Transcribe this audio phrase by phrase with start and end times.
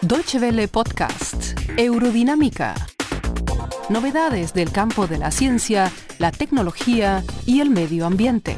[0.00, 2.74] Deutsche Welle Podcast, Eurodinámica.
[3.90, 8.56] Novedades del campo de la ciencia, la tecnología y el medio ambiente.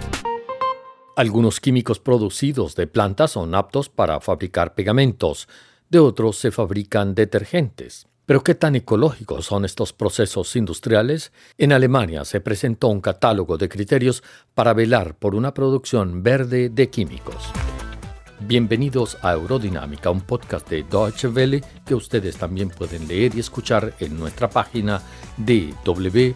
[1.17, 5.49] Algunos químicos producidos de plantas son aptos para fabricar pegamentos,
[5.89, 8.07] de otros se fabrican detergentes.
[8.25, 11.33] Pero ¿qué tan ecológicos son estos procesos industriales?
[11.57, 14.23] En Alemania se presentó un catálogo de criterios
[14.55, 17.53] para velar por una producción verde de químicos.
[18.41, 23.95] Bienvenidos a Eurodinámica, un podcast de Deutsche Welle que ustedes también pueden leer y escuchar
[23.99, 25.03] en nuestra página
[25.39, 26.35] www.de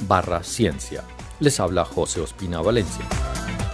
[0.00, 1.04] barra ciencia.
[1.38, 3.29] Les habla José Ospina Valencia.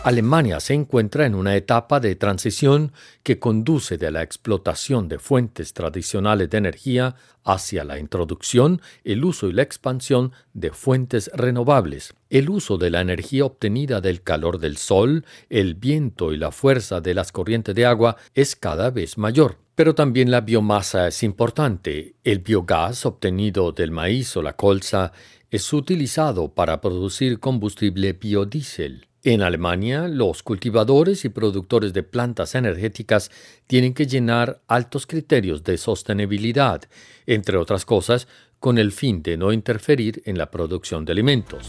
[0.06, 2.92] Alemania se encuentra en una etapa de transición
[3.24, 9.48] que conduce de la explotación de fuentes tradicionales de energía hacia la introducción, el uso
[9.48, 12.14] y la expansión de fuentes renovables.
[12.30, 17.00] El uso de la energía obtenida del calor del sol, el viento y la fuerza
[17.00, 19.58] de las corrientes de agua es cada vez mayor.
[19.74, 22.14] Pero también la biomasa es importante.
[22.22, 25.10] El biogás obtenido del maíz o la colza
[25.50, 29.08] es utilizado para producir combustible biodiesel.
[29.28, 33.32] En Alemania, los cultivadores y productores de plantas energéticas
[33.66, 36.82] tienen que llenar altos criterios de sostenibilidad,
[37.26, 38.28] entre otras cosas,
[38.60, 41.66] con el fin de no interferir en la producción de alimentos.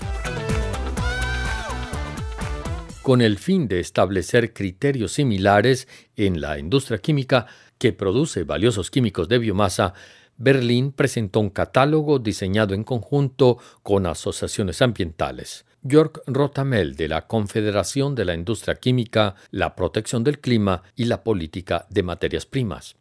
[3.01, 7.47] Con el fin de establecer criterios similares en la industria química
[7.79, 9.95] que produce valiosos químicos de biomasa,
[10.37, 15.65] Berlín presentó un catálogo diseñado en conjunto con asociaciones ambientales.
[15.89, 21.23] Jörg Rotamel de la Confederación de la Industria Química, la Protección del Clima y la
[21.23, 22.95] Política de Materias Primas.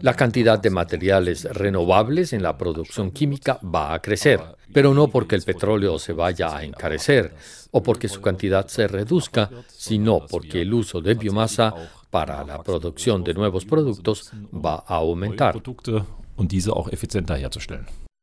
[0.00, 4.40] La cantidad de materiales renovables en la producción química va a crecer,
[4.72, 7.34] pero no porque el petróleo se vaya a encarecer
[7.72, 11.74] o porque su cantidad se reduzca, sino porque el uso de biomasa
[12.10, 15.60] para la producción de nuevos productos va a aumentar.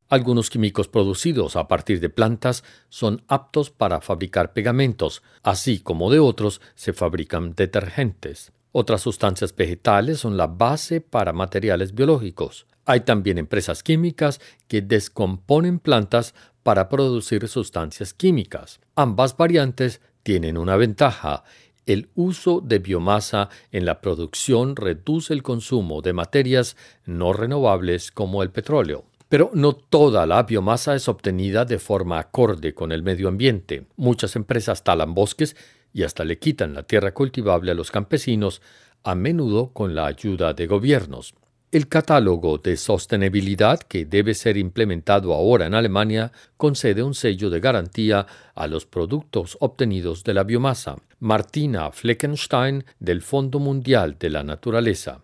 [0.10, 6.20] Algunos químicos producidos a partir de plantas son aptos para fabricar pegamentos, así como de
[6.20, 8.52] otros se fabrican detergentes.
[8.72, 12.66] Otras sustancias vegetales son la base para materiales biológicos.
[12.86, 18.82] Hay también empresas químicas que descomponen plantas para producir sustancias químicas.
[18.96, 21.44] Ambas variantes tienen una ventaja.
[21.86, 28.42] El uso de biomasa en la producción reduce el consumo de materias no renovables como
[28.42, 29.06] el petróleo.
[29.34, 33.88] Pero no toda la biomasa es obtenida de forma acorde con el medio ambiente.
[33.96, 35.56] Muchas empresas talan bosques
[35.92, 38.62] y hasta le quitan la tierra cultivable a los campesinos,
[39.04, 41.34] a menudo con la ayuda de gobiernos.
[41.72, 47.60] El catálogo de sostenibilidad que debe ser implementado ahora en Alemania concede un sello de
[47.60, 50.98] garantía a los productos obtenidos de la biomasa.
[51.18, 55.24] Martina Fleckenstein del Fondo Mundial de la Naturaleza.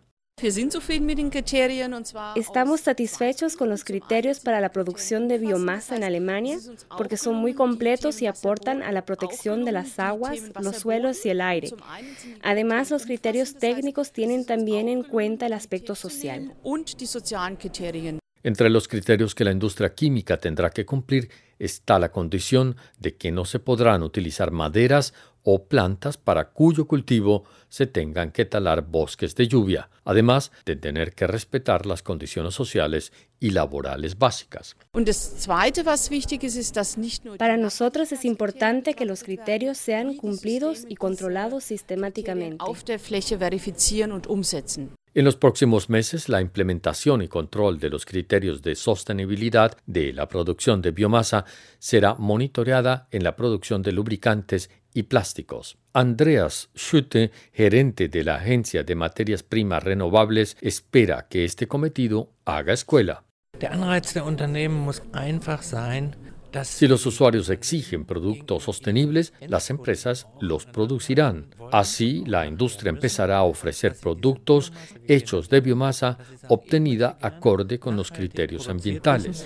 [2.36, 6.58] Estamos satisfechos con los criterios para la producción de biomasa en Alemania
[6.98, 11.30] porque son muy completos y aportan a la protección de las aguas, los suelos y
[11.30, 11.72] el aire.
[12.42, 16.54] Además, los criterios técnicos tienen también en cuenta el aspecto social.
[18.42, 21.30] Entre los criterios que la industria química tendrá que cumplir
[21.60, 25.14] está la condición de que no se podrán utilizar maderas
[25.52, 31.14] o plantas para cuyo cultivo se tengan que talar bosques de lluvia, además de tener
[31.14, 34.76] que respetar las condiciones sociales y laborales básicas.
[37.40, 42.64] Para nosotros es importante que los criterios sean cumplidos y controlados sistemáticamente.
[45.16, 50.28] En los próximos meses, la implementación y control de los criterios de sostenibilidad de la
[50.28, 51.46] producción de biomasa
[51.80, 55.78] será monitoreada en la producción de lubricantes y plásticos.
[55.94, 62.74] Andreas Schütte, gerente de la Agencia de Materias Primas Renovables, espera que este cometido haga
[62.74, 63.24] escuela.
[66.64, 71.54] Si los usuarios exigen productos sostenibles, las empresas los producirán.
[71.72, 74.74] Así, la industria empezará a ofrecer productos
[75.08, 79.46] hechos de biomasa obtenida acorde con los criterios ambientales.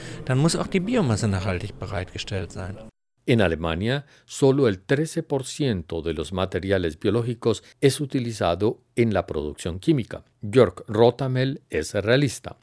[3.26, 10.26] En Alemania, solo el 13% de los materiales biológicos es utilizado en la producción química.
[10.42, 12.58] Jörg Rotamel es realista.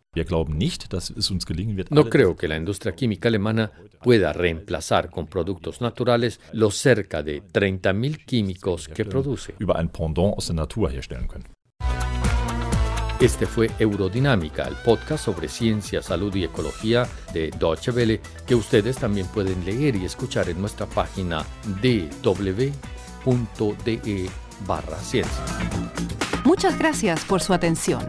[1.90, 3.70] No creo que la industria química alemana
[4.02, 9.54] pueda reemplazar con productos naturales los cerca de 30.000 químicos que produce.
[13.20, 18.96] Este fue Eurodinámica, el podcast sobre ciencia, salud y ecología de Deutsche Welle, que ustedes
[18.96, 21.44] también pueden leer y escuchar en nuestra página
[21.82, 22.70] www.de
[24.66, 25.44] barra ciencia.
[26.44, 28.08] Muchas gracias por su atención.